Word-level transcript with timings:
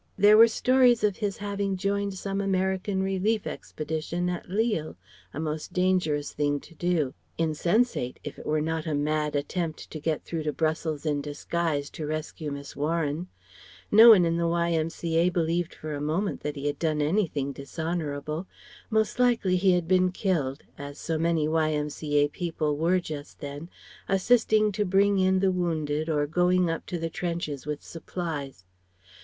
There 0.17 0.35
were 0.35 0.47
stories 0.47 1.03
of 1.03 1.17
his 1.17 1.37
having 1.37 1.77
joined 1.77 2.15
some 2.15 2.41
American 2.41 3.03
Relief 3.03 3.45
Expedition 3.45 4.31
at 4.31 4.49
Lille 4.49 4.95
a 5.31 5.39
most 5.39 5.73
dangerous 5.73 6.33
thing 6.33 6.59
to 6.61 6.73
do; 6.73 7.13
insensate, 7.37 8.19
if 8.23 8.39
it 8.39 8.47
were 8.47 8.61
not 8.61 8.87
a 8.87 8.95
mad 8.95 9.35
attempt 9.35 9.91
to 9.91 9.99
get 9.99 10.23
through 10.23 10.41
to 10.41 10.53
Brussels 10.53 11.05
in 11.05 11.21
disguise 11.21 11.91
to 11.91 12.07
rescue 12.07 12.51
Miss 12.51 12.75
Warren. 12.75 13.27
No 13.91 14.09
one 14.09 14.25
in 14.25 14.37
the 14.37 14.47
Y.M.C.A. 14.47 15.29
believed 15.29 15.75
for 15.75 15.93
a 15.93 16.01
moment 16.01 16.39
that 16.39 16.55
he 16.55 16.65
had 16.65 16.79
done 16.79 16.99
anything 16.99 17.51
dishonourable. 17.51 18.47
Most 18.89 19.19
likely 19.19 19.55
he 19.55 19.73
had 19.73 19.87
been 19.87 20.11
killed 20.11 20.63
as 20.79 20.97
so 20.97 21.19
many 21.19 21.47
Y.M.C.A. 21.47 22.27
people 22.29 22.75
were 22.75 22.99
just 22.99 23.39
then, 23.39 23.69
assisting 24.09 24.71
to 24.71 24.83
bring 24.83 25.19
in 25.19 25.41
the 25.41 25.51
wounded 25.51 26.09
or 26.09 26.25
going 26.25 26.71
up 26.71 26.87
to 26.87 26.97
the 26.97 27.11
trenches 27.11 27.67
with 27.67 27.83
supplies. 27.83 28.65